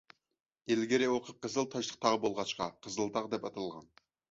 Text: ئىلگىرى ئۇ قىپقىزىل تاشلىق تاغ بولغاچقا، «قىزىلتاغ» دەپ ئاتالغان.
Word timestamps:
ئىلگىرى 0.75 1.09
ئۇ 1.09 1.19
قىپقىزىل 1.27 1.69
تاشلىق 1.75 2.01
تاغ 2.07 2.19
بولغاچقا، 2.25 2.71
«قىزىلتاغ» 2.89 3.31
دەپ 3.37 3.49
ئاتالغان. 3.51 3.89